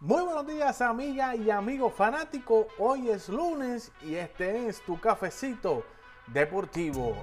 Muy 0.00 0.22
buenos 0.22 0.46
días 0.46 0.80
amiga 0.80 1.34
y 1.34 1.50
amigo 1.50 1.90
fanático, 1.90 2.68
hoy 2.78 3.10
es 3.10 3.28
lunes 3.28 3.90
y 4.00 4.14
este 4.14 4.68
es 4.68 4.80
tu 4.82 5.00
cafecito 5.00 5.82
deportivo. 6.28 7.16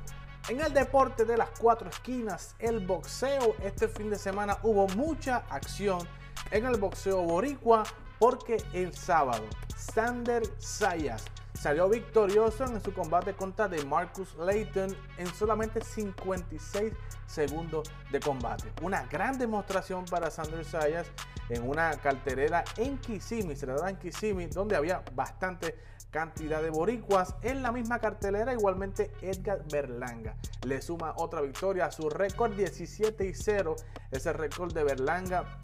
En 0.50 0.60
el 0.60 0.74
deporte 0.74 1.24
de 1.24 1.38
las 1.38 1.48
cuatro 1.58 1.90
esquinas, 1.90 2.54
el 2.60 2.86
boxeo, 2.86 3.56
este 3.64 3.88
fin 3.88 4.10
de 4.10 4.18
semana 4.18 4.58
hubo 4.62 4.90
mucha 4.90 5.46
acción 5.50 6.06
en 6.52 6.66
el 6.66 6.78
boxeo 6.78 7.22
boricua 7.22 7.86
porque 8.20 8.58
el 8.74 8.94
sábado 8.94 9.44
Sander 9.76 10.44
Sayas 10.58 11.26
salió 11.54 11.90
victorioso 11.90 12.66
en 12.66 12.84
su 12.84 12.94
combate 12.94 13.34
contra 13.34 13.68
de 13.68 13.84
Marcus 13.86 14.36
Layton 14.36 14.96
en 15.18 15.28
solamente 15.28 15.84
56 15.84 16.94
segundos 17.26 17.90
de 18.12 18.20
combate. 18.20 18.72
Una 18.82 19.06
gran 19.06 19.38
demostración 19.38 20.06
para 20.06 20.30
Sander 20.30 20.66
Sayas 20.66 21.08
en 21.50 21.68
una 21.68 21.92
carterera 21.92 22.64
en 22.78 22.98
Kissimmee, 22.98 23.56
celebrada 23.56 23.90
en 23.90 23.98
Kissimmee, 23.98 24.48
donde 24.48 24.76
había 24.76 25.04
bastante 25.14 25.76
cantidad 26.12 26.62
de 26.62 26.70
boricuas. 26.70 27.36
En 27.42 27.62
la 27.62 27.72
misma 27.72 28.00
cartelera, 28.00 28.54
igualmente 28.54 29.12
Edgar 29.22 29.64
Berlanga 29.72 30.36
le 30.66 30.82
suma 30.82 31.14
otra 31.18 31.42
victoria 31.42 31.86
a 31.86 31.92
su 31.92 32.10
récord 32.10 32.54
17 32.54 33.26
y 33.26 33.34
0. 33.34 33.76
Ese 34.12 34.34
récord 34.34 34.74
de 34.74 34.84
Berlanga 34.84 35.60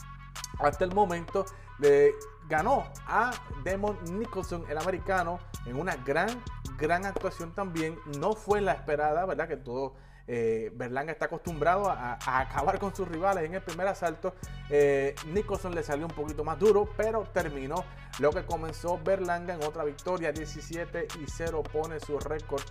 hasta 0.59 0.85
el 0.85 0.93
momento 0.93 1.45
le 1.79 2.13
ganó 2.47 2.83
a 3.07 3.31
Demon 3.63 3.97
Nicholson, 4.17 4.65
el 4.69 4.77
americano, 4.77 5.39
en 5.65 5.79
una 5.79 5.95
gran, 5.95 6.29
gran 6.77 7.05
actuación 7.05 7.53
también. 7.53 7.97
No 8.19 8.33
fue 8.33 8.61
la 8.61 8.73
esperada, 8.73 9.25
¿verdad? 9.25 9.47
Que 9.47 9.57
todo 9.57 9.95
eh, 10.27 10.71
Berlanga 10.75 11.11
está 11.11 11.25
acostumbrado 11.25 11.89
a, 11.89 12.17
acabar 12.25 12.79
con 12.79 12.95
sus 12.95 13.07
rivales 13.07 13.43
en 13.43 13.55
el 13.55 13.61
primer 13.61 13.87
asalto. 13.87 14.35
Eh, 14.69 15.15
Nicholson 15.27 15.73
le 15.73 15.83
salió 15.83 16.05
un 16.05 16.13
poquito 16.13 16.43
más 16.43 16.59
duro, 16.59 16.87
pero 16.95 17.23
terminó 17.33 17.83
lo 18.19 18.31
que 18.31 18.45
comenzó 18.45 18.99
Berlanga 19.03 19.55
en 19.55 19.63
otra 19.63 19.83
victoria, 19.83 20.31
17 20.31 21.07
y 21.21 21.25
0 21.27 21.63
pone 21.63 21.99
su 21.99 22.19
récord. 22.19 22.63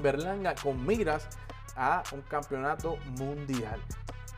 Berlanga 0.00 0.54
con 0.60 0.84
miras 0.86 1.28
a 1.76 2.02
un 2.12 2.22
campeonato 2.22 2.96
mundial. 3.18 3.80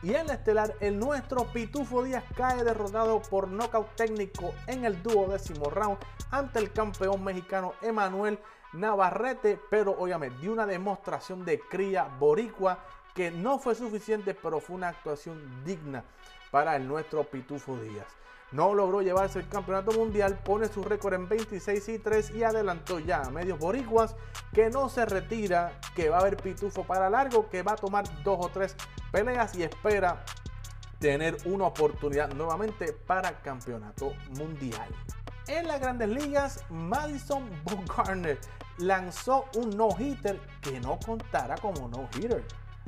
Y 0.03 0.13
en 0.13 0.27
la 0.27 0.33
estelar, 0.33 0.75
el 0.81 0.99
nuestro 0.99 1.45
Pitufo 1.51 2.03
Díaz 2.03 2.23
cae 2.35 2.63
derrotado 2.63 3.21
por 3.21 3.47
nocaut 3.47 3.87
técnico 3.95 4.53
en 4.67 4.85
el 4.85 5.01
duodécimo 5.01 5.69
round 5.69 5.97
ante 6.31 6.59
el 6.59 6.71
campeón 6.71 7.23
mexicano 7.23 7.73
Emanuel 7.81 8.39
Navarrete, 8.73 9.59
pero 9.69 9.91
obviamente 9.97 10.39
dio 10.41 10.53
una 10.53 10.65
demostración 10.65 11.45
de 11.45 11.59
cría 11.59 12.05
boricua 12.19 12.79
que 13.15 13.31
no 13.31 13.57
fue 13.57 13.73
suficiente, 13.73 14.33
pero 14.33 14.59
fue 14.59 14.75
una 14.75 14.89
actuación 14.89 15.63
digna 15.63 16.03
para 16.51 16.75
el 16.75 16.87
nuestro 16.87 17.23
Pitufo 17.23 17.77
Díaz. 17.77 18.07
No 18.51 18.73
logró 18.73 19.01
llevarse 19.01 19.39
el 19.39 19.49
campeonato 19.49 19.91
mundial, 19.91 20.39
pone 20.43 20.67
su 20.67 20.83
récord 20.83 21.15
en 21.15 21.27
26 21.27 21.89
y 21.89 21.99
3 21.99 22.31
y 22.35 22.43
adelantó 22.43 22.99
ya 22.99 23.21
a 23.21 23.29
medios 23.29 23.57
boricuas 23.57 24.15
que 24.53 24.69
no 24.69 24.87
se 24.87 25.05
retira, 25.05 25.79
que 25.95 26.09
va 26.09 26.17
a 26.17 26.19
haber 26.21 26.37
pitufo 26.37 26.83
para 26.83 27.09
largo, 27.09 27.49
que 27.49 27.63
va 27.63 27.73
a 27.73 27.75
tomar 27.75 28.05
dos 28.23 28.37
o 28.39 28.49
tres 28.49 28.75
peleas 29.15 29.55
y 29.55 29.63
espera 29.63 30.25
tener 30.99 31.37
una 31.45 31.67
oportunidad 31.67 32.33
nuevamente 32.33 32.91
para 32.91 33.31
campeonato 33.41 34.11
mundial. 34.31 34.89
En 35.47 35.67
las 35.67 35.79
grandes 35.79 36.09
ligas, 36.09 36.65
Madison 36.69 37.49
Bumgarner 37.63 38.37
lanzó 38.77 39.45
un 39.55 39.69
no-hitter 39.77 40.37
que 40.59 40.81
no 40.81 40.99
contará 40.99 41.55
como 41.55 41.87
no-hitter. 41.87 42.43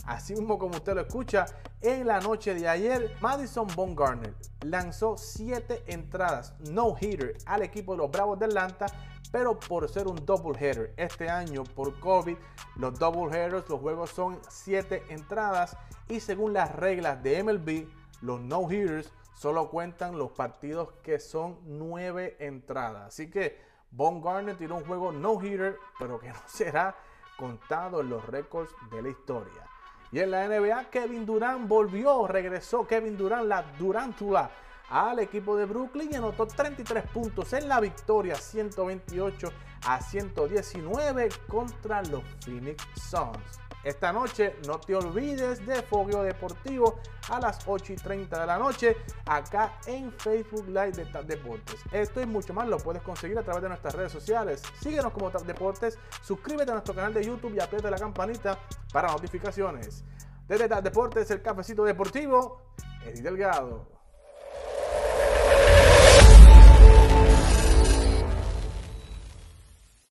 Así 0.05 0.33
mismo 0.33 0.57
como 0.57 0.75
usted 0.75 0.95
lo 0.95 1.01
escucha, 1.01 1.45
en 1.81 2.07
la 2.07 2.19
noche 2.19 2.53
de 2.53 2.67
ayer, 2.67 3.15
Madison 3.21 3.67
Bumgarner 3.75 4.33
lanzó 4.61 5.17
7 5.17 5.83
entradas 5.87 6.53
no-hitter 6.71 7.37
al 7.45 7.61
equipo 7.61 7.93
de 7.93 7.99
los 7.99 8.11
Bravos 8.11 8.39
de 8.39 8.45
Atlanta, 8.45 8.87
pero 9.31 9.59
por 9.59 9.87
ser 9.89 10.07
un 10.07 10.25
double 10.25 10.57
header 10.57 10.93
este 10.97 11.29
año 11.29 11.63
por 11.63 11.99
COVID, 11.99 12.37
los 12.77 12.97
double 12.97 13.37
headers, 13.37 13.67
los 13.69 13.79
juegos 13.79 14.09
son 14.09 14.39
7 14.49 15.03
entradas 15.09 15.77
y 16.07 16.19
según 16.19 16.53
las 16.53 16.75
reglas 16.75 17.21
de 17.21 17.43
MLB, 17.43 17.87
los 18.21 18.39
no-hitters 18.41 19.11
solo 19.35 19.69
cuentan 19.69 20.17
los 20.17 20.31
partidos 20.31 20.93
que 21.03 21.19
son 21.19 21.59
9 21.65 22.37
entradas. 22.39 23.07
Así 23.07 23.29
que 23.29 23.59
Von 23.91 24.21
Garner 24.21 24.57
tiró 24.57 24.75
un 24.77 24.85
juego 24.85 25.11
no-hitter, 25.11 25.77
pero 25.99 26.19
que 26.19 26.29
no 26.29 26.39
será 26.47 26.95
contado 27.37 28.01
en 28.01 28.09
los 28.09 28.25
récords 28.25 28.71
de 28.91 29.01
la 29.01 29.09
historia. 29.09 29.63
Y 30.11 30.19
en 30.19 30.31
la 30.31 30.47
NBA, 30.47 30.85
Kevin 30.89 31.25
Durant 31.25 31.67
volvió, 31.67 32.27
regresó 32.27 32.87
Kevin 32.87 33.17
Durant, 33.17 33.45
la 33.45 33.63
Durantula, 33.77 34.49
al 34.89 35.19
equipo 35.19 35.57
de 35.57 35.65
Brooklyn 35.65 36.09
y 36.11 36.15
anotó 36.15 36.47
33 36.47 37.03
puntos 37.07 37.51
en 37.53 37.67
la 37.67 37.79
victoria 37.81 38.35
128 38.35 39.51
a 39.85 40.01
119 40.01 41.29
contra 41.47 42.01
los 42.03 42.23
Phoenix 42.45 42.83
Suns. 42.95 43.66
Esta 43.87 44.11
noche 44.11 44.57
no 44.67 44.81
te 44.81 44.93
olvides 44.93 45.65
de 45.65 45.81
Fogueo 45.81 46.21
Deportivo 46.21 46.99
a 47.29 47.39
las 47.39 47.65
8 47.65 47.93
y 47.93 47.95
30 47.95 48.37
de 48.37 48.45
la 48.45 48.57
noche 48.57 48.97
acá 49.25 49.79
en 49.85 50.11
Facebook 50.11 50.67
Live 50.67 50.91
de 50.91 51.05
TAP 51.05 51.23
Deportes. 51.23 51.79
Esto 51.93 52.21
y 52.21 52.25
mucho 52.25 52.53
más 52.53 52.67
lo 52.67 52.79
puedes 52.79 53.01
conseguir 53.01 53.39
a 53.39 53.43
través 53.43 53.63
de 53.63 53.69
nuestras 53.69 53.95
redes 53.95 54.11
sociales. 54.11 54.61
Síguenos 54.81 55.13
como 55.13 55.31
TAP 55.31 55.43
Deportes, 55.43 55.97
suscríbete 56.21 56.69
a 56.71 56.73
nuestro 56.73 56.93
canal 56.93 57.13
de 57.13 57.23
YouTube 57.23 57.55
y 57.55 57.61
aprieta 57.61 57.89
la 57.89 57.97
campanita 57.97 58.59
para 58.91 59.07
notificaciones. 59.07 60.03
Desde 60.49 60.67
TAP 60.67 60.83
Deportes, 60.83 61.31
el 61.31 61.41
cafecito 61.41 61.85
deportivo, 61.85 62.63
Eddie 63.05 63.21
Delgado. 63.21 63.96